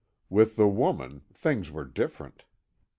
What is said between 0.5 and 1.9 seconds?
the woman, things were